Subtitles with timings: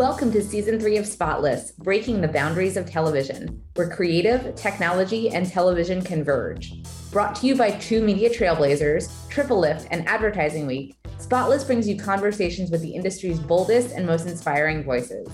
[0.00, 5.46] Welcome to season three of Spotless, breaking the boundaries of television, where creative, technology, and
[5.46, 6.72] television converge.
[7.12, 12.70] Brought to you by two media trailblazers, TripleLift, and Advertising Week, Spotless brings you conversations
[12.70, 15.28] with the industry's boldest and most inspiring voices.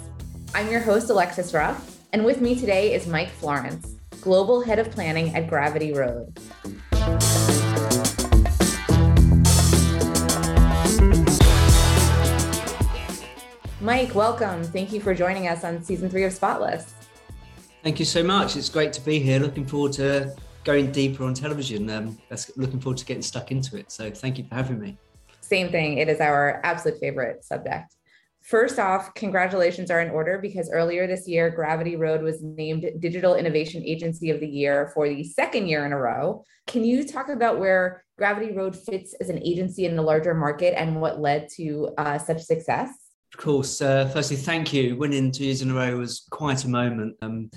[0.53, 4.91] I'm your host, Alexis Ruff, and with me today is Mike Florence, Global Head of
[4.91, 6.37] Planning at Gravity Road.
[13.87, 14.65] Mike, welcome.
[14.65, 16.93] Thank you for joining us on season three of Spotless.
[17.85, 18.57] Thank you so much.
[18.57, 19.39] It's great to be here.
[19.39, 21.89] Looking forward to going deeper on television.
[21.91, 22.19] Um,
[22.57, 23.93] looking forward to getting stuck into it.
[23.93, 24.99] So thank you for having me.
[25.41, 25.99] Same thing.
[25.99, 27.95] It is our absolute favorite subject.
[28.43, 33.37] First off, congratulations are in order because earlier this year, Gravity Road was named Digital
[33.37, 36.43] Innovation Agency of the Year for the second year in a row.
[36.67, 40.75] Can you talk about where Gravity Road fits as an agency in the larger market
[40.77, 43.06] and what led to uh, such success?
[43.37, 43.83] Of course.
[43.83, 44.97] Uh, firstly, thank you.
[44.97, 47.17] Winning two years in a row was quite a moment.
[47.21, 47.51] Um,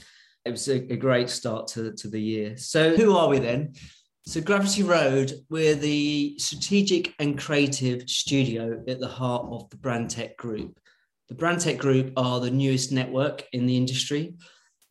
[0.43, 2.57] it was a, a, great start to, to the year.
[2.57, 3.71] So, who are we then?
[4.25, 10.35] So, Gravity Road, we're the strategic and creative studio at the heart of the Brandtech
[10.35, 10.77] Group.
[11.29, 14.33] The Brandtech Group are the newest network in the industry.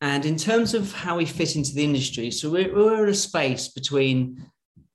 [0.00, 3.68] And in terms of how we fit into the industry, so we're, we're a space
[3.68, 4.42] between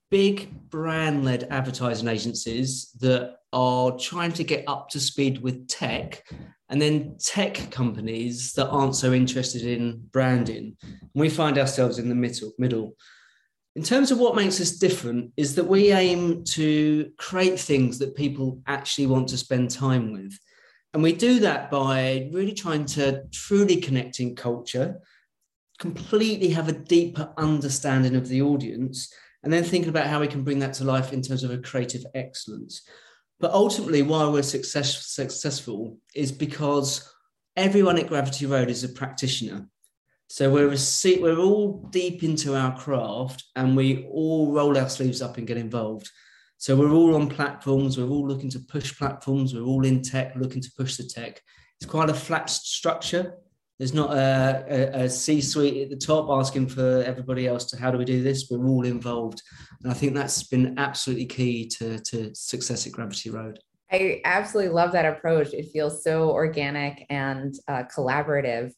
[0.09, 6.23] big brand led advertising agencies that are trying to get up to speed with tech
[6.69, 10.75] and then tech companies that aren't so interested in branding.
[10.81, 12.95] And we find ourselves in the middle, middle.
[13.75, 18.15] In terms of what makes us different, is that we aim to create things that
[18.15, 20.37] people actually want to spend time with.
[20.93, 24.99] And we do that by really trying to truly connect in culture,
[25.79, 29.11] completely have a deeper understanding of the audience,
[29.43, 31.57] and then thinking about how we can bring that to life in terms of a
[31.57, 32.83] creative excellence.
[33.43, 37.13] But ultimately, why we're success, successful is because
[37.57, 39.67] everyone at Gravity Road is a practitioner.
[40.29, 45.21] So we're a, we're all deep into our craft, and we all roll our sleeves
[45.21, 46.09] up and get involved.
[46.57, 47.97] So we're all on platforms.
[47.97, 49.53] We're all looking to push platforms.
[49.53, 51.41] We're all in tech, looking to push the tech.
[51.81, 53.33] It's quite a flat structure.
[53.83, 57.91] There's not a, a, a C-suite at the top asking for everybody else to how
[57.91, 58.47] do we do this.
[58.49, 59.41] We're all involved,
[59.81, 63.59] and I think that's been absolutely key to, to success at Gravity Road.
[63.91, 65.53] I absolutely love that approach.
[65.53, 68.71] It feels so organic and uh, collaborative.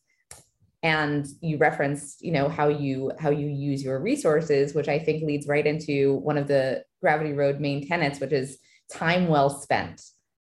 [0.82, 5.22] And you referenced, you know, how you how you use your resources, which I think
[5.22, 8.58] leads right into one of the Gravity Road main tenets, which is
[8.92, 10.02] time well spent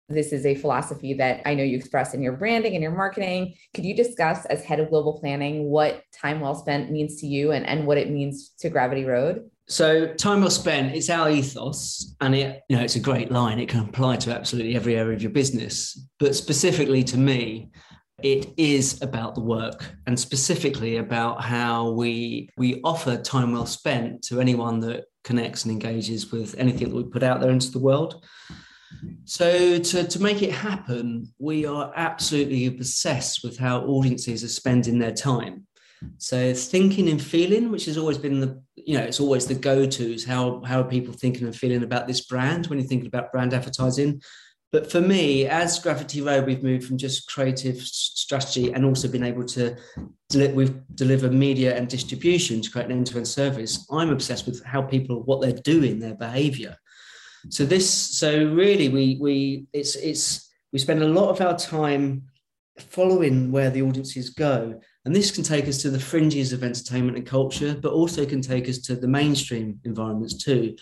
[0.09, 3.55] this is a philosophy that I know you express in your branding and your marketing.
[3.73, 7.51] Could you discuss, as head of global planning, what time well spent means to you
[7.51, 9.49] and, and what it means to Gravity Road?
[9.67, 13.59] So, time well spent, it's our ethos, and it, you know, it's a great line.
[13.59, 15.99] It can apply to absolutely every area of your business.
[16.19, 17.71] But specifically to me,
[18.23, 24.23] it is about the work and specifically about how we we offer time well spent
[24.23, 27.79] to anyone that connects and engages with anything that we put out there into the
[27.79, 28.25] world.
[29.25, 34.99] So to, to make it happen, we are absolutely obsessed with how audiences are spending
[34.99, 35.67] their time.
[36.17, 40.23] So thinking and feeling, which has always been the, you know, it's always the go-tos.
[40.23, 43.53] How how are people thinking and feeling about this brand when you're thinking about brand
[43.53, 44.21] advertising?
[44.71, 49.23] But for me, as Gravity Road, we've moved from just creative strategy and also been
[49.23, 49.75] able to
[50.29, 53.87] deli- we've deliver media and distribution to create an end-to-end service.
[53.89, 56.75] I'm obsessed with how people what they're doing, their behavior.
[57.49, 62.23] So this, so really, we we it's it's we spend a lot of our time
[62.77, 67.17] following where the audiences go, and this can take us to the fringes of entertainment
[67.17, 70.75] and culture, but also can take us to the mainstream environments too.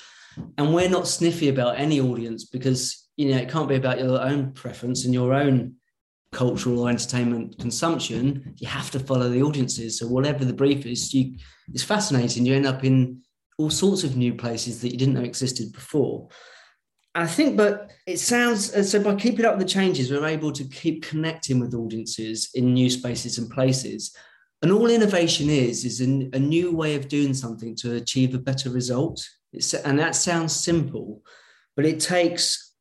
[0.58, 4.22] And we're not sniffy about any audience because you know it can't be about your
[4.22, 5.76] own preference and your own
[6.36, 9.97] cultural or entertainment consumption, you have to follow the audiences.
[9.97, 11.38] So whatever the brief is, you
[11.74, 12.46] it's fascinating.
[12.46, 13.22] You end up in
[13.58, 16.28] all sorts of new places that you didn't know existed before.
[17.16, 20.52] I think, but it sounds uh, so by keeping up with the changes, we're able
[20.52, 24.14] to keep connecting with audiences in new spaces and places.
[24.62, 28.40] And all innovation is is a, a new way of doing something to achieve a
[28.40, 29.26] better result.
[29.53, 31.22] It's, and that sounds simple,
[31.78, 32.73] but it takes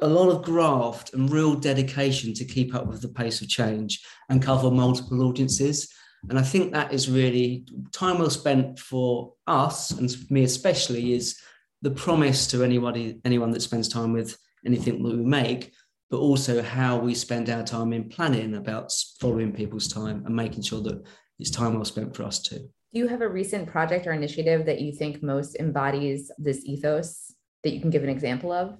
[0.00, 4.02] a lot of graft and real dedication to keep up with the pace of change
[4.30, 5.92] and cover multiple audiences.
[6.30, 11.38] And I think that is really time well spent for us, and me especially, is
[11.84, 15.70] the promise to anybody, anyone that spends time with anything that we make,
[16.10, 18.90] but also how we spend our time in planning about
[19.20, 21.04] following people's time and making sure that
[21.38, 22.70] it's time well spent for us too.
[22.94, 27.34] Do you have a recent project or initiative that you think most embodies this ethos
[27.62, 28.78] that you can give an example of?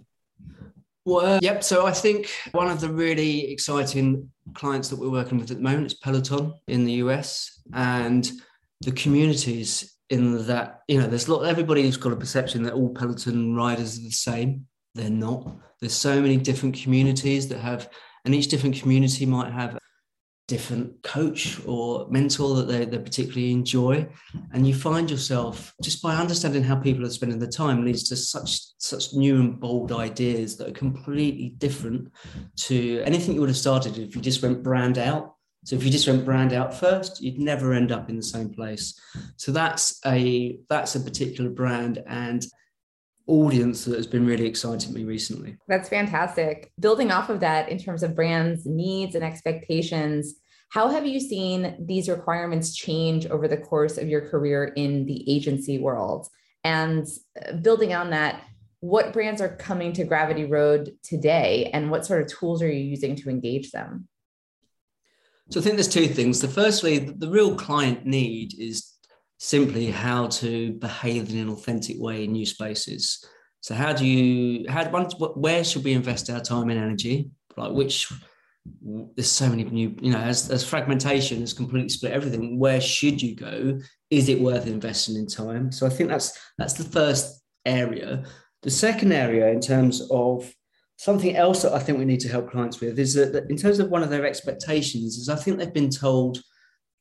[1.05, 1.63] Well, uh, yep.
[1.63, 5.63] So I think one of the really exciting clients that we're working with at the
[5.63, 8.31] moment is Peloton in the US, and
[8.81, 11.47] the communities in that you know there's a lot.
[11.47, 14.67] Everybody's got a perception that all Peloton riders are the same.
[14.95, 15.57] They're not.
[15.81, 17.89] There's so many different communities that have,
[18.25, 19.79] and each different community might have a
[20.47, 24.07] different coach or mentor that they, they particularly enjoy
[24.53, 28.15] and you find yourself just by understanding how people are spending the time leads to
[28.15, 32.13] such such new and bold ideas that are completely different
[32.57, 35.34] to anything you would have started if you just went brand out
[35.65, 38.49] so if you just went brand out first you'd never end up in the same
[38.49, 38.99] place
[39.37, 42.47] so that's a that's a particular brand and
[43.27, 45.57] audience that has been really exciting me recently.
[45.69, 46.71] That's fantastic.
[46.79, 50.35] Building off of that, in terms of brands' needs and expectations,
[50.71, 55.31] how have you seen these requirements change over the course of your career in the
[55.33, 56.29] agency world?
[56.65, 57.07] And
[57.41, 58.43] uh, building on that,
[58.81, 62.81] what brands are coming to Gravity Road today, and what sort of tools are you
[62.81, 64.09] using to engage them?
[65.51, 66.41] So I think there's two things.
[66.41, 68.95] The firstly, the real client need is
[69.39, 73.25] simply how to behave in an authentic way in new spaces.
[73.61, 77.31] So how do you how where should we invest our time and energy?
[77.57, 78.13] Like which
[78.83, 82.59] there's so many new, you know, as, as fragmentation has completely split everything.
[82.59, 83.79] Where should you go?
[84.11, 85.71] Is it worth investing in time?
[85.71, 88.25] So I think that's that's the first area.
[88.63, 90.51] The second area, in terms of
[90.97, 93.57] something else that I think we need to help clients with, is that, that in
[93.57, 96.43] terms of one of their expectations, is I think they've been told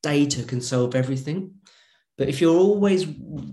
[0.02, 1.52] data can solve everything.
[2.18, 3.08] But if you're always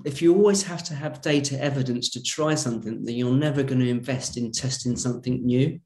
[0.05, 3.81] if you always have to have data evidence to try something, then you're never going
[3.81, 5.81] to invest in testing something new.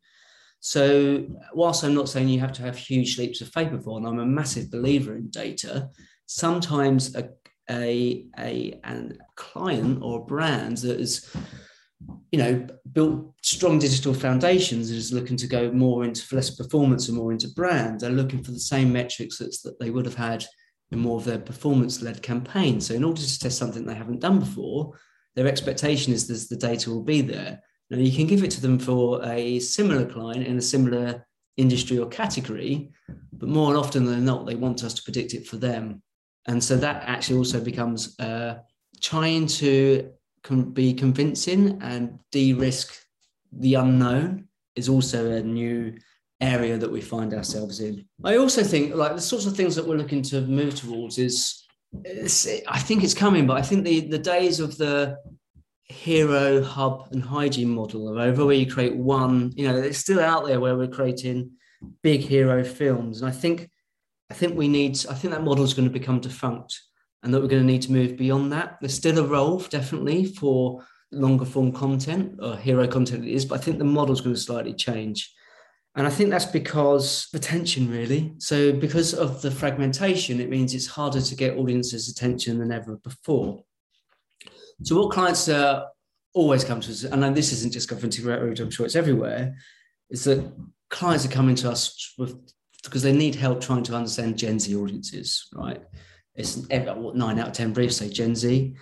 [0.58, 4.06] So whilst I'm not saying you have to have huge leaps of faith before, and
[4.06, 5.90] I'm a massive believer in data,
[6.26, 7.28] sometimes a
[7.70, 11.34] a, a, a client or a brand that is
[12.32, 17.16] you know built strong digital foundations is looking to go more into less performance and
[17.16, 20.44] more into brand they're looking for the same metrics that's, that they would have had
[20.94, 22.80] in more of their performance led campaign.
[22.80, 24.92] So, in order to test something they haven't done before,
[25.34, 27.60] their expectation is that the data will be there.
[27.90, 31.98] Now, you can give it to them for a similar client in a similar industry
[31.98, 32.92] or category,
[33.32, 36.02] but more often than not, they want us to predict it for them.
[36.46, 38.58] And so that actually also becomes uh,
[39.00, 40.10] trying to
[40.44, 42.94] com- be convincing and de risk
[43.52, 44.46] the unknown
[44.76, 45.94] is also a new
[46.40, 48.04] area that we find ourselves in.
[48.22, 51.64] I also think like the sorts of things that we're looking to move towards is
[52.68, 55.16] I think it's coming, but I think the the days of the
[55.84, 60.20] hero hub and hygiene model are over where you create one, you know, it's still
[60.20, 61.52] out there where we're creating
[62.02, 63.20] big hero films.
[63.20, 63.70] And I think
[64.30, 66.80] I think we need I think that model is going to become defunct
[67.24, 68.76] and that we're going to need to move beyond that.
[68.80, 73.58] There's still a role definitely for longer form content or hero content it is, but
[73.58, 75.32] I think the model is going to slightly change.
[75.96, 78.34] And I think that's because attention, really.
[78.38, 82.96] So, because of the fragmentation, it means it's harder to get audiences' attention than ever
[82.96, 83.62] before.
[84.82, 85.84] So, what clients uh,
[86.34, 89.54] always come to us, and this isn't just Gravity Road, I'm sure it's everywhere,
[90.10, 90.52] is that
[90.90, 92.36] clients are coming to us with
[92.82, 95.80] because they need help trying to understand Gen Z audiences, right?
[96.34, 98.74] It's what nine out of 10 briefs say Gen Z.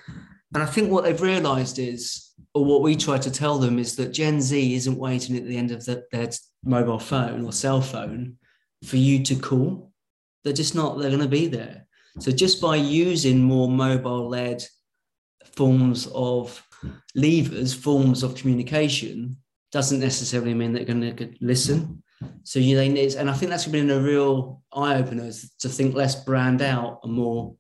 [0.55, 3.97] And I think what they've realized is, or what we try to tell them is
[3.97, 6.31] that Gen Z isn't waiting at the end of the, their
[6.65, 8.37] mobile phone or cell phone
[8.85, 9.93] for you to call.
[10.45, 11.87] They're just not, they're going to be there.
[12.19, 14.63] So just by using more mobile led
[15.57, 16.63] forms of
[17.15, 19.39] levers, forms of communication,
[19.71, 22.02] doesn't necessarily mean they're going to listen.
[22.45, 25.95] So you they need, and I think that's been a real eye opener to think
[25.95, 27.55] less brand out and more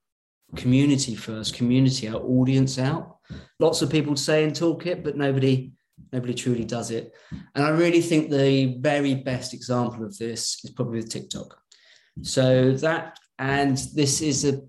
[0.56, 3.18] community first, community our audience out.
[3.58, 5.72] Lots of people say in toolkit, but nobody
[6.12, 7.12] Nobody truly does it.
[7.54, 11.58] And I really think the very best example of this is probably with TikTok.
[12.20, 14.60] So that, and this is a,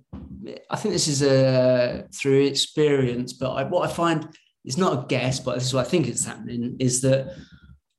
[0.69, 4.29] I think this is a through experience, but I, what I find
[4.63, 7.35] it's not a guess, but this is what I think is happening is that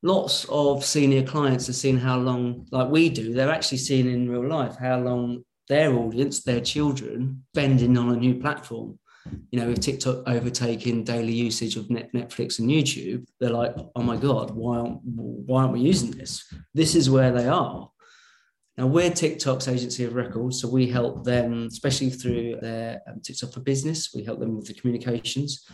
[0.04, 4.30] lots of senior clients are seeing how long, like we do, they're actually seeing in
[4.30, 8.98] real life how long their audience, their children, spending on a new platform
[9.50, 14.16] you know, with TikTok overtaking daily usage of Netflix and YouTube, they're like, oh my
[14.16, 16.52] God, why aren't, why aren't we using this?
[16.74, 17.90] This is where they are.
[18.76, 23.52] Now, we're TikTok's agency of record, so we help them, especially through their um, TikTok
[23.52, 25.64] for business, we help them with the communications.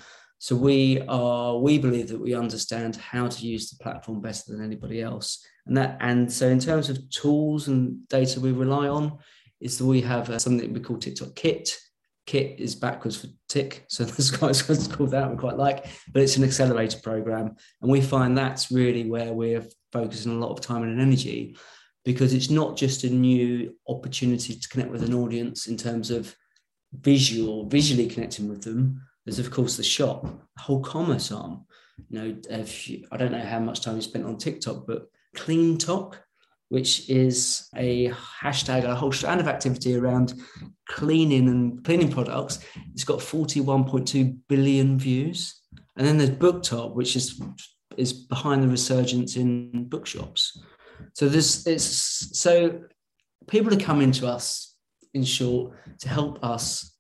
[0.41, 4.65] So we are, we believe that we understand how to use the platform better than
[4.65, 5.47] anybody else.
[5.67, 9.19] And that, and so in terms of tools and data we rely on,
[9.61, 11.77] is that we have uh, something we call TikTok Kit,
[12.25, 13.85] Kit is backwards for tick.
[13.89, 17.57] So this guy's called that we quite like, but it's an accelerator program.
[17.83, 21.57] And we find that's really where we're focusing a lot of time and energy
[22.05, 26.35] because it's not just a new opportunity to connect with an audience in terms of
[26.93, 29.03] visual, visually connecting with them.
[29.25, 31.65] There's of course the shop, the whole commerce arm.
[32.09, 35.11] You know, if you, I don't know how much time you spent on TikTok, but
[35.37, 36.15] CleanTok,
[36.71, 40.35] which is a hashtag, a whole strand of activity around
[40.89, 42.61] cleaning and cleaning products.
[42.95, 45.61] It's got 41.2 billion views.
[45.97, 47.41] And then there's BookTok, which is
[47.97, 50.59] is behind the resurgence in bookshops.
[51.15, 52.81] So this it's so
[53.49, 54.77] people are coming to us
[55.13, 56.97] in short to help us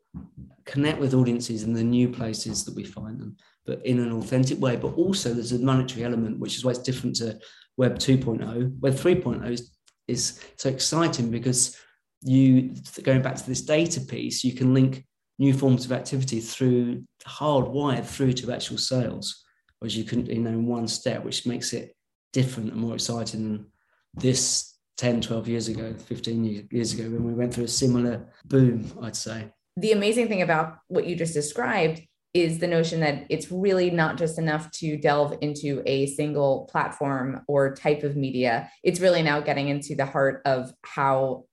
[0.70, 3.36] connect with audiences in the new places that we find them,
[3.66, 4.76] but in an authentic way.
[4.76, 7.38] But also there's a monetary element, which is why it's different to
[7.76, 8.78] Web 2.0.
[8.78, 9.72] Web 3.0 is,
[10.06, 11.76] is so exciting because
[12.22, 15.04] you going back to this data piece, you can link
[15.40, 19.42] new forms of activity through hardwired through to actual sales,
[19.80, 21.96] whereas you can, you know, in one step, which makes it
[22.32, 23.66] different and more exciting than
[24.14, 28.92] this 10, 12 years ago, 15 years ago, when we went through a similar boom,
[29.02, 29.50] I'd say.
[29.80, 32.02] The amazing thing about what you just described
[32.34, 37.40] is the notion that it's really not just enough to delve into a single platform
[37.48, 38.70] or type of media.
[38.84, 41.46] It's really now getting into the heart of how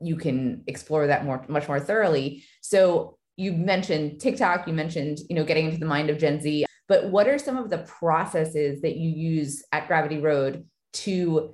[0.00, 2.44] you can explore that more much more thoroughly.
[2.62, 6.64] So you mentioned TikTok, you mentioned, you know, getting into the mind of Gen Z,
[6.88, 10.64] but what are some of the processes that you use at Gravity Road
[10.94, 11.52] to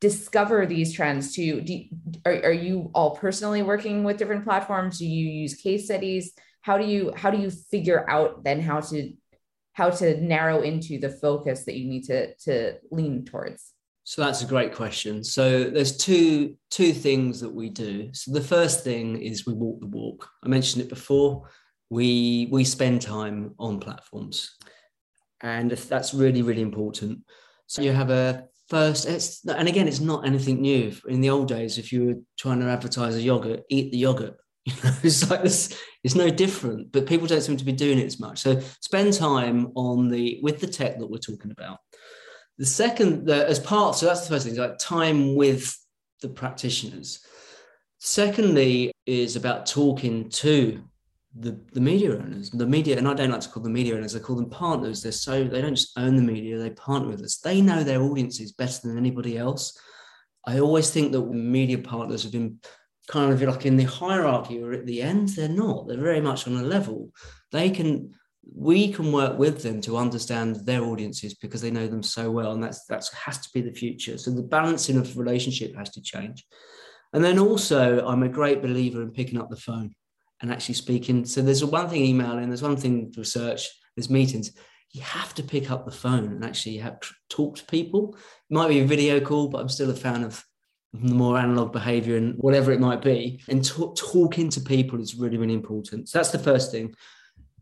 [0.00, 1.84] discover these trends to do,
[2.26, 4.98] are, are you all personally working with different platforms?
[4.98, 6.32] Do you use case studies?
[6.60, 9.12] How do you how do you figure out then how to
[9.72, 13.72] how to narrow into the focus that you need to to lean towards?
[14.04, 15.22] So that's a great question.
[15.22, 18.10] So there's two two things that we do.
[18.12, 20.28] So the first thing is we walk the walk.
[20.42, 21.48] I mentioned it before.
[21.90, 24.56] We we spend time on platforms.
[25.40, 27.20] And that's really really important.
[27.66, 30.96] So you have a first it's and again it's not anything new.
[31.06, 34.36] In the old days if you were trying to advertise a yogurt eat the yogurt.
[34.64, 37.98] You know it's like this it's no different but people don't seem to be doing
[37.98, 38.38] it as much.
[38.38, 41.78] So spend time on the with the tech that we're talking about.
[42.58, 45.76] The second the, as part so that's the first thing like time with
[46.22, 47.20] the practitioners.
[47.98, 50.82] Secondly is about talking to
[51.38, 54.14] the, the media owners, the media, and I don't like to call them media owners,
[54.14, 55.02] I call them partners.
[55.02, 57.38] They're so they don't just own the media, they partner with us.
[57.38, 59.78] They know their audiences better than anybody else.
[60.46, 62.58] I always think that media partners have been
[63.08, 65.30] kind of like in the hierarchy or at the end.
[65.30, 65.88] They're not.
[65.88, 67.10] They're very much on a level.
[67.50, 68.12] They can
[68.54, 72.52] we can work with them to understand their audiences because they know them so well.
[72.52, 74.18] And that's that's has to be the future.
[74.18, 76.44] So the balancing of relationship has to change.
[77.12, 79.94] And then also I'm a great believer in picking up the phone
[80.42, 81.24] and actually speaking.
[81.24, 84.52] So there's one thing emailing, there's one thing research, there's meetings.
[84.90, 86.98] You have to pick up the phone and actually have
[87.30, 88.14] talk to people.
[88.50, 90.44] It might be a video call, but I'm still a fan of
[90.92, 93.40] the more analog behavior and whatever it might be.
[93.48, 96.10] And talk, talking to people is really, really important.
[96.10, 96.94] So that's the first thing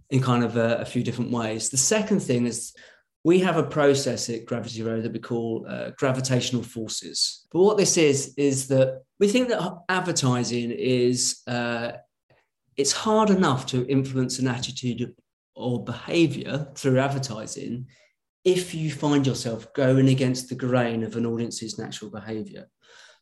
[0.09, 1.69] in kind of a, a few different ways.
[1.69, 2.75] The second thing is
[3.23, 7.47] we have a process at Gravity Road that we call uh, gravitational forces.
[7.53, 11.93] But what this is, is that we think that advertising is uh,
[12.81, 15.15] it's hard enough to influence an attitude
[15.55, 17.87] or behavior through advertising
[18.45, 22.67] if you find yourself going against the grain of an audience's natural behavior.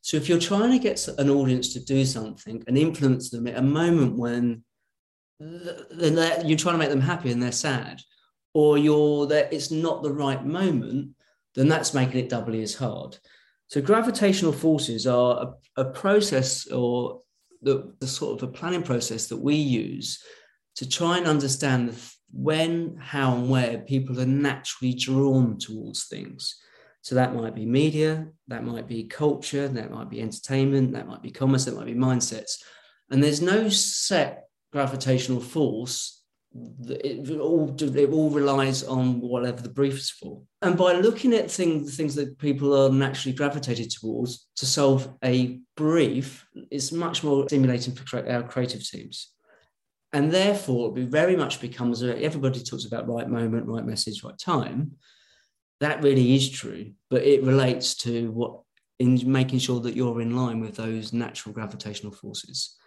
[0.00, 3.58] So if you're trying to get an audience to do something and influence them at
[3.58, 4.64] a moment when
[5.42, 8.00] uh, you're trying to make them happy and they're sad,
[8.54, 11.10] or you're that it's not the right moment,
[11.54, 13.18] then that's making it doubly as hard.
[13.66, 17.22] So gravitational forces are a, a process or
[17.62, 20.22] the, the sort of a planning process that we use
[20.76, 21.94] to try and understand
[22.32, 26.56] when, how, and where people are naturally drawn towards things.
[27.02, 31.22] So that might be media, that might be culture, that might be entertainment, that might
[31.22, 32.62] be commerce, that might be mindsets.
[33.10, 36.17] And there's no set gravitational force
[36.54, 40.42] it all it all relies on whatever the brief is for.
[40.62, 45.60] And by looking at things, things that people are naturally gravitated towards to solve a
[45.76, 49.32] brief, is much more stimulating for our creative teams.
[50.12, 54.92] And therefore, it very much becomes everybody talks about right moment, right message, right time.
[55.80, 58.60] That really is true, but it relates to what
[58.98, 62.77] in making sure that you're in line with those natural gravitational forces.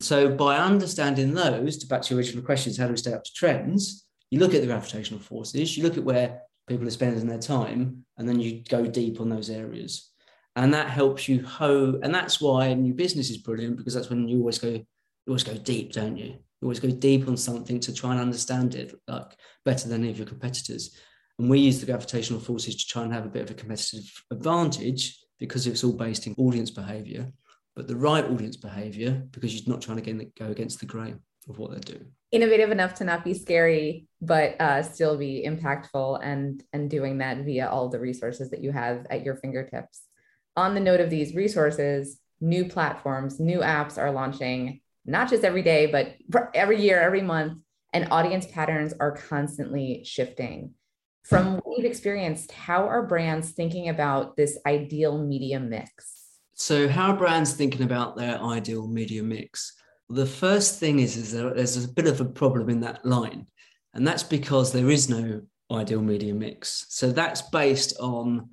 [0.00, 3.24] So by understanding those, to back to your original questions, how do we stay up
[3.24, 4.06] to trends?
[4.30, 8.06] You look at the gravitational forces, you look at where people are spending their time,
[8.16, 10.10] and then you go deep on those areas.
[10.56, 14.08] And that helps you hoe, and that's why a new business is brilliant because that's
[14.08, 14.86] when you always go, you
[15.28, 16.26] always go deep, don't you?
[16.26, 20.10] You always go deep on something to try and understand it like better than any
[20.10, 20.96] of your competitors.
[21.38, 24.04] And we use the gravitational forces to try and have a bit of a competitive
[24.30, 27.32] advantage because it's all based in audience behavior,
[27.74, 31.58] but the right audience behavior because you're not trying to go against the grain of
[31.58, 32.10] what they're doing.
[32.32, 37.38] Innovative enough to not be scary, but uh, still be impactful and and doing that
[37.38, 40.02] via all the resources that you have at your fingertips.
[40.56, 45.62] On the note of these resources, new platforms, new apps are launching not just every
[45.62, 46.14] day, but
[46.54, 47.58] every year, every month,
[47.92, 50.74] and audience patterns are constantly shifting.
[51.24, 56.20] From what you've experienced, how are brands thinking about this ideal media mix?
[56.60, 59.72] So, how are brands thinking about their ideal media mix?
[60.10, 63.46] The first thing is, is there, there's a bit of a problem in that line,
[63.94, 65.40] and that's because there is no
[65.72, 66.84] ideal media mix.
[66.90, 68.50] So that's based on,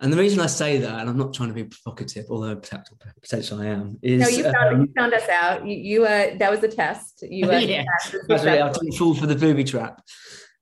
[0.00, 2.56] and the reason I say that, and I'm not trying to be provocative, although
[3.22, 5.66] potentially I am, is no, you found, um, you found us out.
[5.66, 7.24] You, you uh, that was a test.
[7.26, 7.84] You, uh, yeah,
[8.28, 10.02] I didn't fall for the booby trap.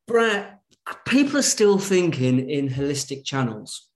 [0.07, 0.57] Brad,
[1.05, 3.90] people are still thinking in holistic channels.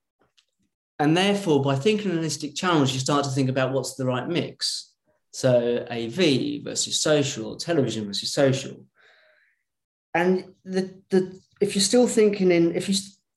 [0.99, 4.29] And therefore, by thinking in holistic channels, you start to think about what's the right
[4.29, 4.93] mix.
[5.33, 8.85] So AV versus social, television versus social.
[10.15, 12.95] And the, the if you're still thinking in if you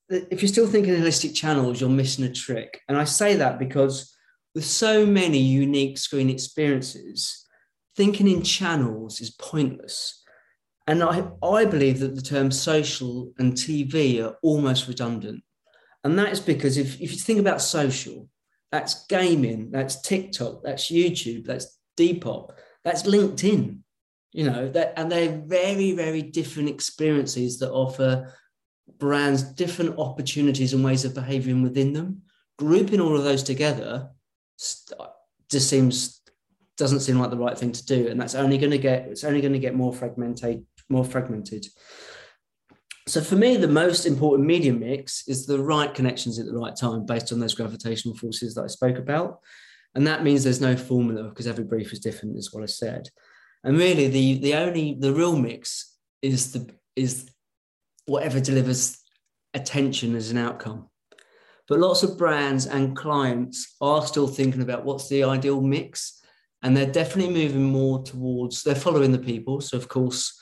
[0.10, 2.82] if you're still thinking in holistic channels, you're missing a trick.
[2.88, 4.16] And I say that because
[4.54, 7.46] with so many unique screen experiences,
[7.96, 10.24] thinking in channels is pointless
[10.88, 15.44] and I, I believe that the terms social and TV are almost redundant.
[16.04, 18.30] And that is because if, if you think about social,
[18.72, 22.52] that's gaming, that's TikTok, that's YouTube, that's Depop,
[22.84, 23.80] that's LinkedIn,
[24.32, 28.34] you know, that, and they're very, very different experiences that offer
[29.00, 32.22] brands different opportunities and ways of behaving within them.
[32.58, 34.10] Grouping all of those together
[34.58, 36.22] just seems
[36.78, 39.24] doesn't seem like the right thing to do and that's only going to get it's
[39.24, 41.66] only going to get more fragmented more fragmented.
[43.08, 46.76] So for me, the most important media mix is the right connections at the right
[46.76, 49.40] time based on those gravitational forces that I spoke about.
[49.96, 53.10] And that means there's no formula because every brief is different, is what I said.
[53.64, 57.30] And really the the only the real mix is the is
[58.08, 58.98] whatever delivers
[59.54, 60.90] attention as an outcome.
[61.68, 66.22] But lots of brands and clients are still thinking about what's the ideal mix.
[66.64, 69.62] And they're definitely moving more towards, they're following the people.
[69.62, 70.42] So, of course,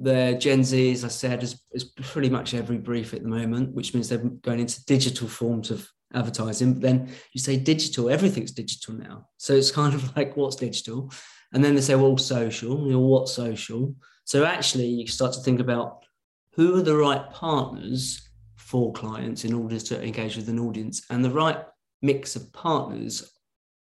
[0.00, 3.74] the Gen Z, as I said, is, is pretty much every brief at the moment,
[3.74, 6.74] which means they're going into digital forms of advertising.
[6.74, 9.26] But then you say digital, everything's digital now.
[9.36, 11.12] So it's kind of like, what's digital?
[11.52, 13.94] And then they say, well, social, you know, what social?
[14.24, 16.04] So actually, you start to think about
[16.52, 21.02] who are the right partners for clients in order to engage with an audience.
[21.08, 21.64] And the right
[22.02, 23.32] mix of partners,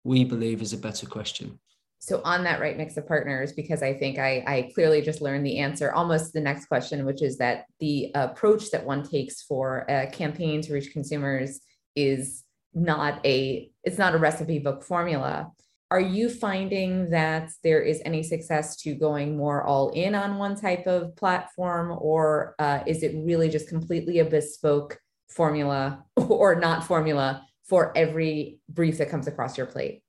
[0.03, 1.59] we believe, is a better question
[2.03, 5.45] so on that right mix of partners because i think I, I clearly just learned
[5.45, 9.85] the answer almost the next question which is that the approach that one takes for
[9.87, 11.61] a campaign to reach consumers
[11.95, 15.51] is not a it's not a recipe book formula.
[15.91, 20.55] Are you finding that there is any success to going more all in on one
[20.55, 24.97] type of platform or uh, is it really just completely a bespoke
[25.29, 30.01] formula or not formula for every brief that comes across your plate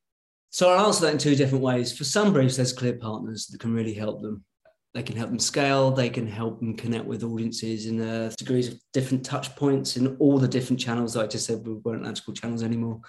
[0.55, 1.99] so I'll answer that in two different ways.
[1.99, 4.45] For some briefs, there's clear partners that can really help them.
[4.93, 5.91] They can help them scale.
[5.91, 10.17] They can help them connect with audiences in uh, degrees of different touch points in
[10.19, 11.17] all the different channels.
[11.17, 13.01] Like I just said, we weren't allowed to call channels anymore.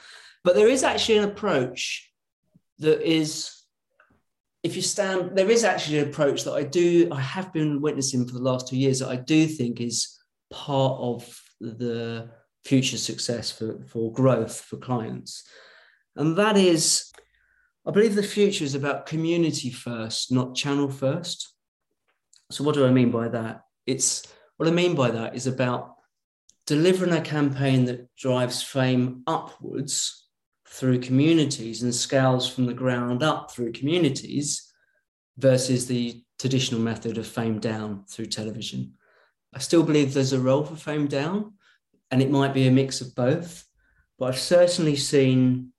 [0.44, 2.12] But there is actually an approach
[2.80, 3.54] that is,
[4.64, 8.26] if you stand, there is actually an approach that I do, I have been witnessing
[8.26, 10.18] for the last two years that I do think is
[10.50, 12.28] part of the
[12.64, 15.48] future success for, for growth for clients.
[16.16, 17.12] And that is
[17.88, 21.54] I believe the future is about community first, not channel first.
[22.52, 23.62] So, what do I mean by that?
[23.86, 24.26] It's
[24.58, 25.96] what I mean by that is about
[26.66, 30.28] delivering a campaign that drives fame upwards
[30.68, 34.72] through communities and scales from the ground up through communities
[35.38, 38.94] versus the traditional method of fame down through television.
[39.54, 41.54] I still believe there's a role for fame down,
[42.12, 43.66] and it might be a mix of both.
[44.18, 45.72] But I've certainly seen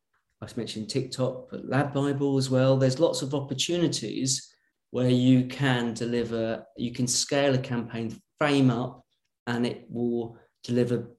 [0.54, 2.76] I mentioned TikTok, but LADbible as well.
[2.76, 4.52] There's lots of opportunities
[4.90, 9.04] where you can deliver, you can scale a campaign, frame up,
[9.46, 11.10] and it will deliver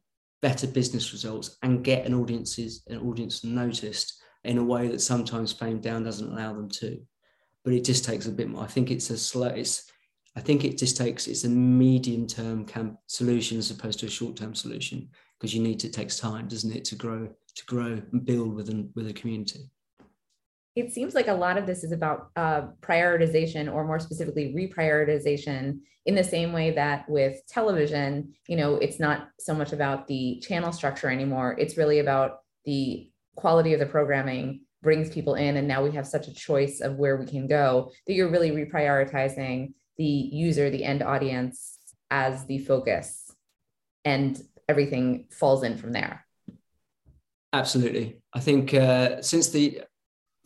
[0.41, 5.51] better business results and get an audiences an audience noticed in a way that sometimes
[5.51, 6.99] fame down doesn't allow them to.
[7.63, 8.63] But it just takes a bit more.
[8.63, 9.47] I think it's a slow.
[9.47, 9.91] It's
[10.35, 14.09] I think it just takes it's a medium term camp solution as opposed to a
[14.09, 15.09] short term solution
[15.39, 18.55] because you need to, it takes time, doesn't it, to grow to grow and build
[18.55, 19.69] within with a community.
[20.75, 25.79] it seems like a lot of this is about uh, prioritization or more specifically reprioritization
[26.05, 30.41] in the same way that with television you know it's not so much about the
[30.47, 35.67] channel structure anymore it's really about the quality of the programming brings people in and
[35.67, 39.73] now we have such a choice of where we can go that you're really reprioritizing
[39.97, 41.79] the user the end audience
[42.11, 43.31] as the focus
[44.05, 46.26] and everything falls in from there
[47.57, 49.81] absolutely i think uh, since the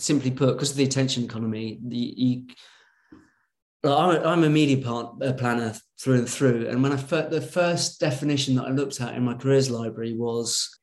[0.02, 2.45] simply put, because of the attention economy, the you,
[3.84, 6.67] I'm, a, I'm a media part, a planner through and through.
[6.67, 10.15] And when I fir- the first definition that I looked at in my careers library
[10.15, 10.78] was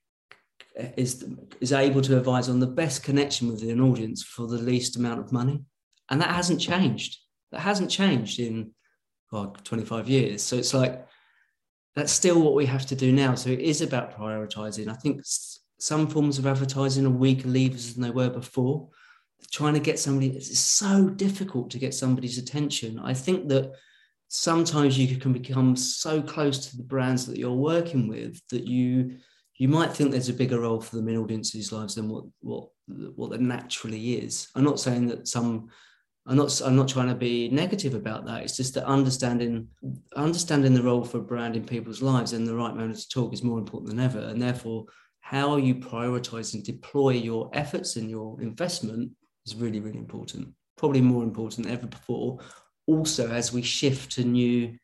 [0.97, 1.25] is
[1.61, 5.21] is able to advise on the best connection with an audience for the least amount
[5.21, 5.63] of money,
[6.11, 7.19] and that hasn't changed.
[7.51, 8.73] That hasn't changed in
[9.33, 10.43] well, 25 years.
[10.43, 11.07] So it's like
[11.95, 13.35] that's still what we have to do now.
[13.35, 14.89] So it is about prioritizing.
[14.89, 15.23] I think
[15.79, 18.89] some forms of advertising are weaker levers than they were before.
[19.53, 22.99] Trying to get somebody it's so difficult to get somebody's attention.
[22.99, 23.73] I think that
[24.27, 29.17] sometimes you can become so close to the brands that you're working with that you
[29.57, 32.69] you might think there's a bigger role for them in audiences lives than what what
[33.15, 34.49] what there naturally is.
[34.55, 35.69] I'm not saying that some
[36.27, 38.43] i'm not i'm not trying to be negative about that.
[38.43, 39.69] It's just that understanding
[40.17, 43.33] understanding the role for a brand in people's lives and the right moment to talk
[43.33, 44.19] is more important than ever.
[44.19, 44.87] And therefore
[45.29, 49.11] how you prioritize and deploy your efforts and your investment
[49.45, 50.49] is really, really important.
[50.79, 52.39] Probably more important than ever before.
[52.87, 54.75] Also, as we shift to new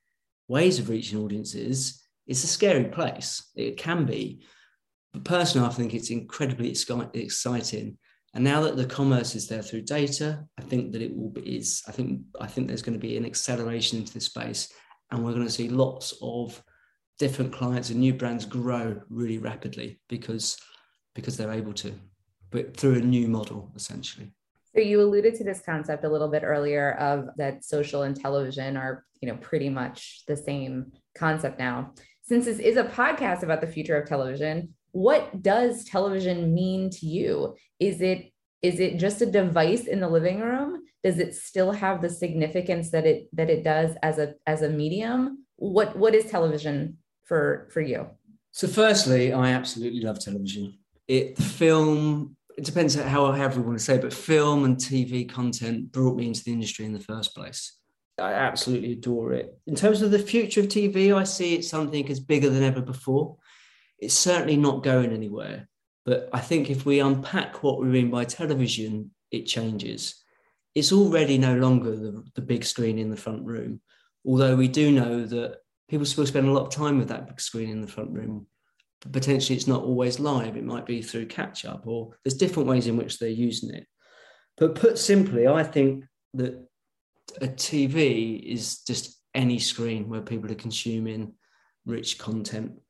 [0.48, 3.52] ways of reaching audiences, it's a scary place.
[3.57, 4.44] It can be.
[5.14, 7.96] But personally, I think it's incredibly exciting.
[8.35, 11.57] And now that the commerce is there through data, I think that it will be
[11.57, 14.70] is I think I think there's going to be an acceleration into this space,
[15.11, 16.62] and we're going to see lots of
[17.18, 20.59] different clients and new brands grow really rapidly because
[21.14, 21.94] because they're able to,
[22.50, 24.33] but through a new model essentially.
[24.74, 28.77] So you alluded to this concept a little bit earlier of that social and television
[28.77, 31.92] are, you know, pretty much the same concept now.
[32.22, 37.07] Since this is a podcast about the future of television, what does television mean to
[37.07, 37.57] you?
[37.79, 40.83] Is it is it just a device in the living room?
[41.05, 44.68] Does it still have the significance that it that it does as a as a
[44.68, 45.44] medium?
[45.57, 48.09] What what is television for for you?
[48.53, 50.79] So firstly, I absolutely love television.
[51.09, 55.29] It film it depends how however we want to say, it, but film and TV
[55.29, 57.79] content brought me into the industry in the first place.
[58.19, 59.59] I absolutely adore it.
[59.67, 62.81] In terms of the future of TV, I see it something as bigger than ever
[62.81, 63.37] before.
[63.99, 65.69] It's certainly not going anywhere.
[66.05, 70.23] But I think if we unpack what we mean by television, it changes.
[70.75, 73.81] It's already no longer the, the big screen in the front room,
[74.25, 77.40] although we do know that people still spend a lot of time with that big
[77.40, 78.47] screen in the front room.
[79.12, 82.87] Potentially it's not always live it might be through catch up or there's different ways
[82.87, 83.87] in which they're using it.
[84.57, 86.66] But put simply i think that
[87.40, 91.35] a tv is just any screen where people are consuming
[91.85, 92.81] rich content.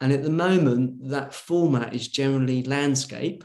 [0.00, 3.44] And at the moment that format is generally landscape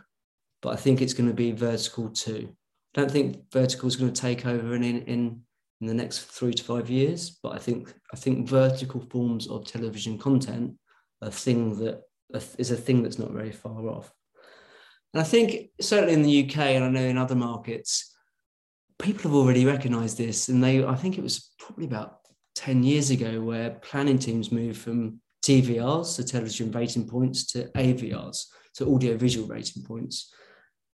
[0.63, 2.55] but i think it's going to be vertical too.
[2.95, 5.41] I don't think vertical is going to take over in, in in
[5.81, 10.17] the next three to five years but i think i think vertical forms of television
[10.17, 10.73] content
[11.21, 12.01] are things that
[12.57, 14.11] is a thing that's not very far off.
[15.13, 18.13] And I think certainly in the UK, and I know in other markets,
[18.99, 20.49] people have already recognised this.
[20.49, 22.19] And they, I think it was probably about
[22.55, 28.45] 10 years ago where planning teams moved from TVRs, so television rating points, to AVRs,
[28.73, 30.33] so audio visual rating points.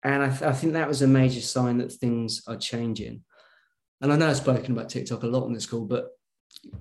[0.04, 3.24] And I, th- I, think that was a major sign that things are changing.
[4.02, 6.10] And I know I've spoken about TikTok a lot on this call, but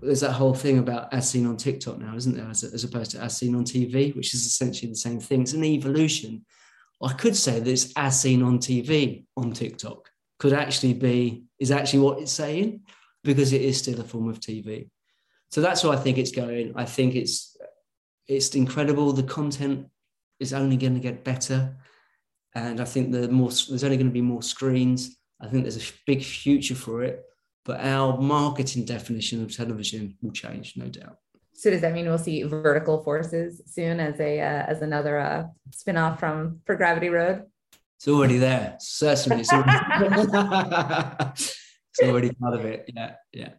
[0.00, 2.48] there's that whole thing about as seen on TikTok now, isn't there?
[2.48, 5.42] As, as opposed to as seen on TV, which is essentially the same thing.
[5.42, 6.44] It's an evolution.
[7.03, 11.70] I could say that it's as seen on TV on TikTok could actually be is
[11.70, 12.81] actually what it's saying
[13.22, 14.88] because it is still a form of TV.
[15.50, 16.72] So that's where I think it's going.
[16.77, 17.57] I think it's
[18.27, 19.12] it's incredible.
[19.12, 19.88] The content
[20.40, 21.77] is only going to get better,
[22.55, 25.16] and I think the more there's only going to be more screens.
[25.40, 27.24] I think there's a big future for it
[27.64, 31.16] but our marketing definition of television will change, no doubt.
[31.54, 35.44] So does that mean we'll see vertical forces soon as a uh, as another uh,
[35.70, 37.44] spinoff from for Gravity Road?
[37.96, 38.76] It's already there.
[38.80, 39.72] Certainly, it's already,
[41.36, 42.90] it's already part of it.
[42.94, 43.50] Yeah, yeah.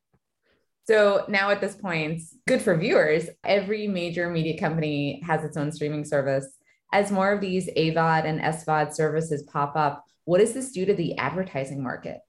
[0.88, 3.28] So now at this point, good for viewers.
[3.44, 6.48] Every major media company has its own streaming service.
[6.94, 10.94] As more of these AVOD and SVOD services pop up, what does this do to
[10.94, 12.20] the advertising market?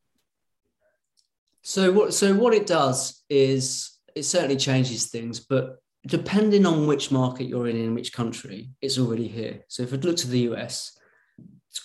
[1.62, 7.11] So what so what it does is it certainly changes things, but depending on which
[7.11, 9.64] market you're in in which country, it's already here.
[9.68, 10.96] So if I look to the US,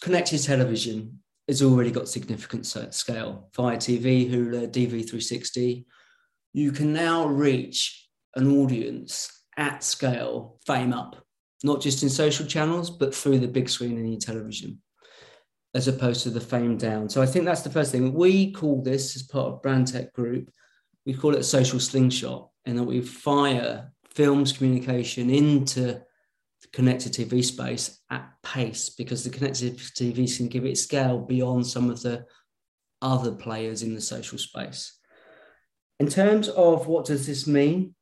[0.02, 3.50] connected television has already got significant scale.
[3.56, 5.86] Via TV, Hulu, DV360,
[6.54, 11.26] you can now reach an audience at scale, fame up,
[11.64, 14.82] not just in social channels, but through the big screen in your television,
[15.74, 17.10] as opposed to the fame down.
[17.10, 18.14] So I think that's the first thing.
[18.14, 20.52] We call this as part of Brandtech Group,
[21.06, 25.82] we call it social slingshot, and that we fire films communication into
[26.62, 31.66] the connected TV space at pace because the connected TV can give it scale beyond
[31.66, 32.26] some of the
[33.02, 35.00] other players in the social space.
[36.00, 37.96] In terms of what does this mean,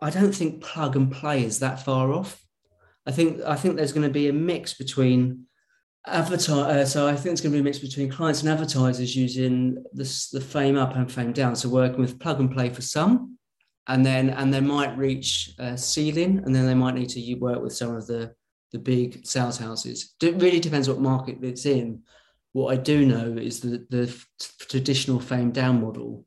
[0.00, 2.42] I don't think plug and play is that far off.
[3.06, 5.45] I think I think there's going to be a mix between
[6.06, 6.50] advertise.
[6.50, 9.82] Uh, so I think it's going to be a mix between clients and advertisers using
[9.92, 11.56] this, the fame up and fame down.
[11.56, 13.38] So working with plug and play for some,
[13.88, 17.62] and then and they might reach a ceiling, and then they might need to work
[17.62, 18.34] with some of the
[18.72, 20.14] the big sales houses.
[20.22, 22.02] It really depends what market it's in.
[22.52, 24.14] What I do know is that the
[24.58, 26.24] traditional fame down model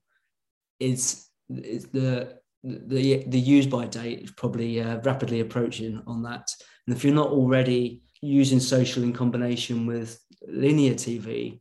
[0.79, 6.47] is, is the the the use by date is probably uh, rapidly approaching on that.
[6.85, 11.59] And if you're not already using social in combination with linear TV,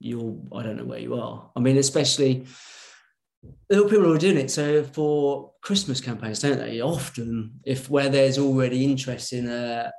[0.00, 1.50] you'll I don't know where you are.
[1.56, 2.46] I mean, especially
[3.70, 4.50] people are doing it.
[4.50, 6.80] So for Christmas campaigns, don't they?
[6.80, 9.92] Often, if where there's already interest in a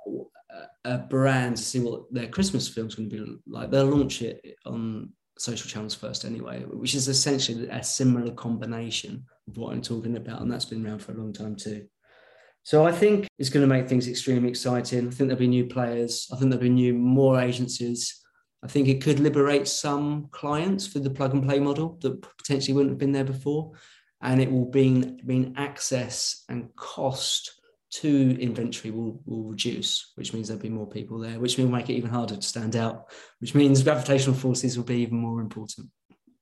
[0.86, 4.56] a brand to see what their Christmas film's going to be like, they'll launch it
[4.66, 10.18] on social channels first anyway, which is essentially a similar combination of what I'm talking
[10.18, 10.42] about.
[10.42, 11.88] And that's been around for a long time too.
[12.64, 15.08] So I think it's going to make things extremely exciting.
[15.08, 16.28] I think there'll be new players.
[16.32, 18.20] I think there'll be new, more agencies.
[18.64, 22.74] I think it could liberate some clients for the plug and play model that potentially
[22.74, 23.72] wouldn't have been there before.
[24.22, 27.60] And it will mean, mean access and cost
[27.92, 31.90] to inventory will, will reduce, which means there'll be more people there, which will make
[31.90, 33.06] it even harder to stand out,
[33.40, 35.88] which means gravitational forces will be even more important.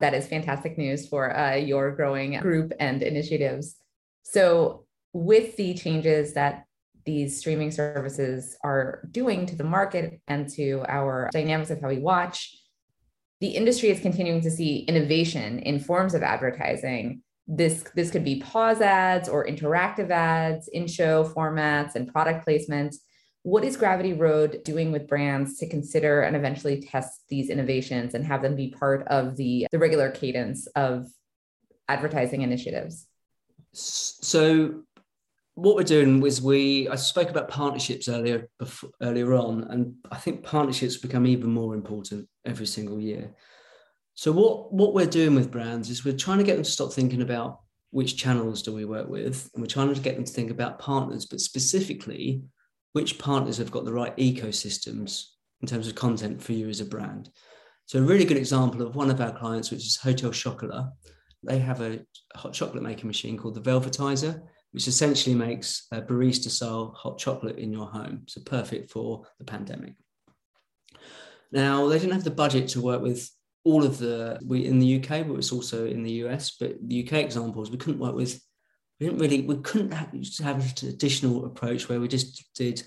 [0.00, 3.76] That is fantastic news for uh, your growing group and initiatives.
[4.24, 6.64] So, with the changes that
[7.04, 11.98] these streaming services are doing to the market and to our dynamics of how we
[11.98, 12.54] watch,
[13.40, 17.22] the industry is continuing to see innovation in forms of advertising.
[17.46, 22.96] This this could be pause ads or interactive ads in show formats and product placements.
[23.42, 28.26] What is gravity road doing with brands to consider and eventually test these innovations and
[28.26, 31.06] have them be part of the the regular cadence of
[31.88, 33.06] advertising initiatives?
[33.72, 34.82] So
[35.58, 40.16] what we're doing is we i spoke about partnerships earlier before, earlier on and i
[40.16, 43.34] think partnerships become even more important every single year
[44.14, 46.92] so what what we're doing with brands is we're trying to get them to stop
[46.92, 50.32] thinking about which channels do we work with, and we're trying to get them to
[50.32, 52.42] think about partners, but specifically
[52.92, 55.24] which partners have got the right ecosystems
[55.60, 57.30] in terms of content for you as a brand.
[57.86, 60.86] So a really good example of one of our clients, which is Hotel Chocolat,
[61.42, 62.00] they have a
[62.34, 64.42] hot chocolate making machine called the Velvetiser,
[64.78, 68.22] which essentially makes a barista style hot chocolate in your home.
[68.28, 69.94] So perfect for the pandemic.
[71.50, 73.28] Now, they didn't have the budget to work with
[73.64, 76.52] all of the we in the UK, but it's also in the US.
[76.60, 78.40] But the UK examples we couldn't work with.
[79.00, 79.40] We didn't really.
[79.40, 80.12] We couldn't have,
[80.44, 82.80] have a traditional approach where we just did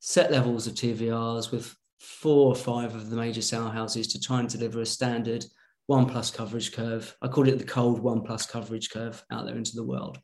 [0.00, 4.40] set levels of TVRs with four or five of the major sound houses to try
[4.40, 5.46] and deliver a standard
[5.86, 7.16] one plus coverage curve.
[7.22, 10.18] I called it the cold one plus coverage curve out there into the world.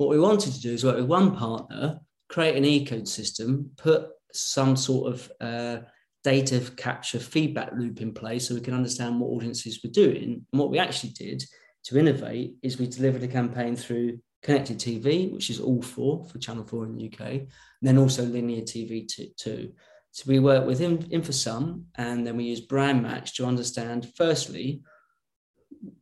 [0.00, 4.74] What we wanted to do is work with one partner, create an ecosystem, put some
[4.74, 5.80] sort of uh,
[6.24, 10.46] data capture feedback loop in place so we can understand what audiences were doing.
[10.50, 11.44] And what we actually did
[11.84, 16.38] to innovate is we delivered a campaign through connected TV, which is All 4 for
[16.38, 17.48] Channel 4 in the UK, and
[17.82, 19.72] then also linear TV too.
[20.12, 24.82] So we work with InfoSum and then we use Brand Match to understand, firstly,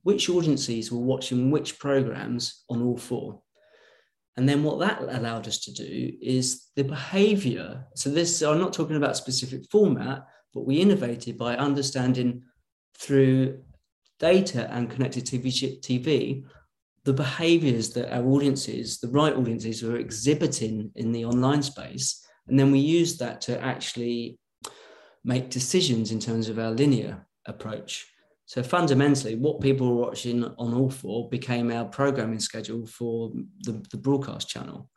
[0.05, 3.43] which audiences were watching which programs on All 4.
[4.39, 7.85] And then what that allowed us to do is the behavior.
[7.97, 12.45] So this, I'm not talking about specific format, but we innovated by understanding
[12.97, 13.65] through
[14.21, 16.45] data and connected TV, TV
[17.03, 22.25] the behaviors that our audiences, the right audiences, were exhibiting in the online space.
[22.47, 24.39] And then we used that to actually
[25.25, 28.07] make decisions in terms of our linear approach.
[28.49, 33.31] So fundamentally, what people were watching on All 4 became our programming schedule for
[33.61, 34.89] the, the broadcast channel.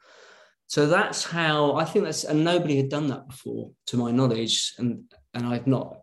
[0.68, 4.74] So that's how I think that's, and nobody had done that before, to my knowledge,
[4.78, 5.98] and and I've not.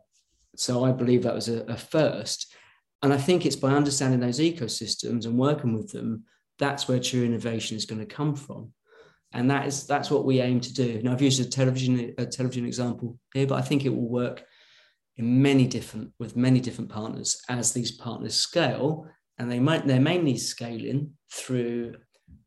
[0.56, 2.54] So I believe that was a, a first.
[3.02, 6.24] And I think it's by understanding those ecosystems and working with them,
[6.58, 8.72] that's where true innovation is going to come from.
[9.32, 11.00] And that is that's what we aim to do.
[11.02, 14.44] Now I've used a television a television example here, but I think it will work
[15.18, 19.06] in many different with many different partners as these partners scale.
[19.36, 21.96] And they might they're mainly scaling through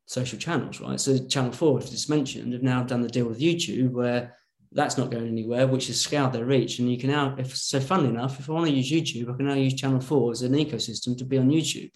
[0.05, 0.99] social channels right?
[0.99, 4.35] So channel 4 as just mentioned have now done the deal with youtube where
[4.73, 6.79] that's not going anywhere which has scaled their reach.
[6.79, 9.37] And you can now if so funnily enough if i want to use youtube i
[9.37, 11.91] can now use channel 4 as an ecosystem to be on youtube.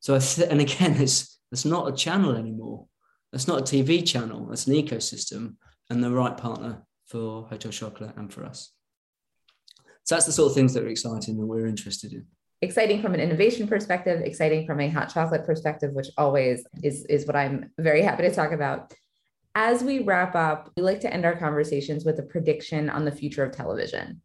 [0.00, 2.86] So th- and again it's it's not a channel anymore.
[3.32, 4.50] It's not a tv channel.
[4.52, 5.56] It's an ecosystem
[5.90, 8.72] and the right partner for hotel chocolat and for us
[10.04, 12.26] so that's the sort of things that are exciting that we're interested in.
[12.60, 17.26] Exciting from an innovation perspective, exciting from a hot chocolate perspective, which always is, is
[17.26, 18.92] what I'm very happy to talk about.
[19.54, 23.12] As we wrap up, we like to end our conversations with a prediction on the
[23.12, 24.22] future of television.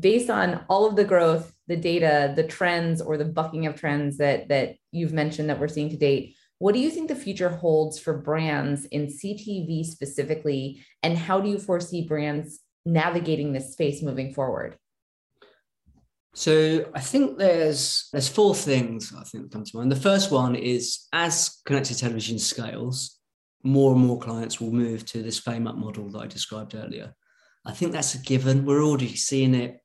[0.00, 4.18] Based on all of the growth, the data, the trends, or the bucking of trends
[4.18, 7.48] that, that you've mentioned that we're seeing to date, what do you think the future
[7.48, 10.84] holds for brands in CTV specifically?
[11.02, 14.76] And how do you foresee brands navigating this space moving forward?
[16.34, 19.90] So I think there's there's four things I think come to mind.
[19.90, 23.18] The first one is as connected television scales,
[23.62, 27.14] more and more clients will move to this fame up model that I described earlier.
[27.66, 28.64] I think that's a given.
[28.64, 29.80] We're already seeing it.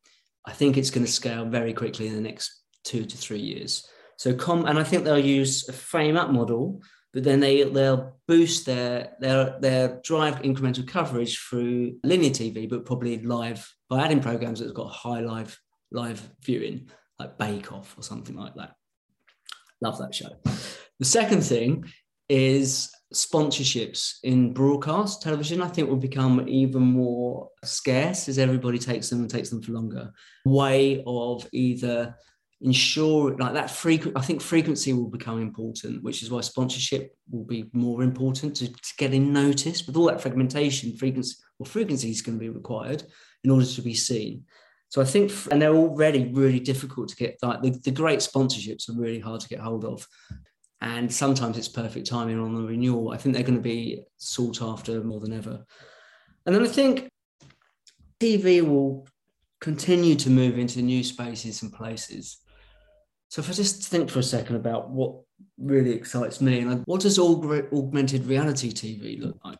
[0.46, 3.88] I think it's going to scale very quickly in the next two to three years.
[4.18, 6.82] So com and I think they'll use a fame up model,
[7.14, 12.86] but then they they'll boost their their their drive incremental coverage through linear TV, but
[12.86, 15.60] probably live by adding programs that's got high live
[15.94, 18.76] live viewing, like Bake Off or something like that.
[19.82, 20.30] Love that show.
[21.00, 21.86] The second thing
[22.30, 29.10] is sponsorships in broadcast television, I think will become even more scarce as everybody takes
[29.10, 30.12] them and takes them for longer.
[30.46, 32.16] Way of either
[32.62, 37.44] ensure like that frequent, I think frequency will become important, which is why sponsorship will
[37.44, 39.86] be more important to, to getting noticed.
[39.86, 43.04] With all that fragmentation, frequency well, frequency is going to be required
[43.44, 44.46] in order to be seen.
[44.94, 47.40] So I think, and they're already really difficult to get.
[47.42, 50.08] Like the, the great sponsorships are really hard to get hold of,
[50.82, 53.10] and sometimes it's perfect timing on the renewal.
[53.10, 55.66] I think they're going to be sought after more than ever.
[56.46, 57.10] And then I think
[58.20, 59.08] TV will
[59.60, 62.38] continue to move into new spaces and places.
[63.30, 65.16] So if I just think for a second about what
[65.58, 69.58] really excites me, and what does augmented reality TV look like?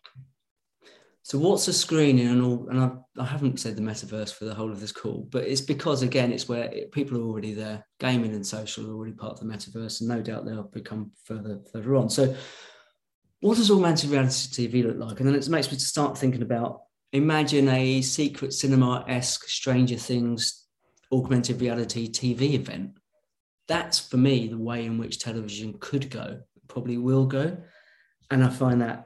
[1.26, 2.68] So what's a screening and all?
[2.70, 5.62] And I, I haven't said the metaverse for the whole of this call, but it's
[5.62, 7.88] because again, it's where it, people are already there.
[8.00, 11.62] Gaming and social are already part of the metaverse, and no doubt they'll become further
[11.72, 12.10] further on.
[12.10, 12.36] So,
[13.40, 15.20] what does augmented reality TV look like?
[15.22, 16.82] And then it makes me to start thinking about
[17.14, 20.66] imagine a secret cinema esque Stranger Things
[21.10, 22.98] augmented reality TV event.
[23.70, 27.56] That's for me the way in which television could go, probably will go,
[28.30, 29.06] and I find that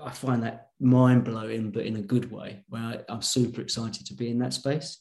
[0.00, 4.06] I find that mind blowing, but in a good way, where I, am super excited
[4.06, 4.98] to be in that space.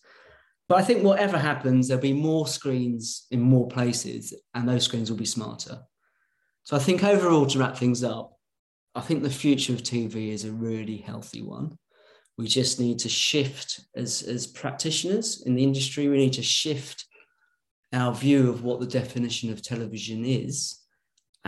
[0.68, 5.10] But I think whatever happens, there'll be more screens in more places, and those screens
[5.10, 5.80] will be smarter.
[6.63, 8.38] So I think overall, to wrap things up,
[8.94, 11.78] I think the future of TV is a really healthy one.
[12.38, 17.06] We just need to shift as, as practitioners in the industry, we need to shift
[17.92, 20.79] our view of what the definition of television is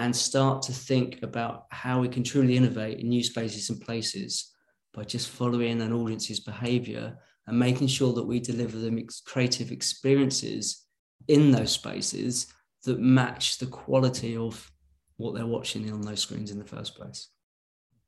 [0.01, 4.51] and start to think about how we can truly innovate in new spaces and places
[4.95, 10.87] by just following an audience's behavior and making sure that we deliver them creative experiences
[11.27, 12.51] in those spaces
[12.83, 14.71] that match the quality of
[15.17, 17.27] what they're watching on those screens in the first place.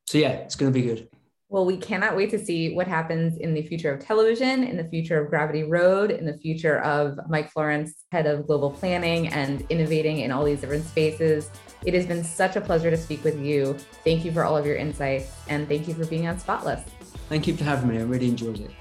[0.08, 1.08] So, yeah, it's going to be good.
[1.54, 4.86] Well, we cannot wait to see what happens in the future of television, in the
[4.86, 9.64] future of Gravity Road, in the future of Mike Florence, head of global planning and
[9.70, 11.52] innovating in all these different spaces.
[11.86, 13.78] It has been such a pleasure to speak with you.
[14.04, 16.82] Thank you for all of your insights and thank you for being on Spotless.
[17.30, 18.00] Thank you for having me.
[18.00, 18.72] I really enjoyed it.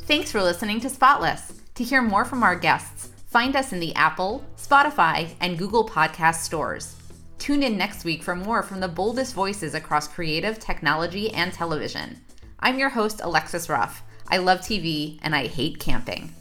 [0.00, 1.62] Thanks for listening to Spotless.
[1.76, 2.91] To hear more from our guests,
[3.32, 6.96] find us in the Apple, Spotify, and Google Podcast stores.
[7.38, 12.20] Tune in next week for more from the boldest voices across creative, technology, and television.
[12.60, 14.02] I'm your host, Alexis Ruff.
[14.28, 16.34] I love TV and I hate camping.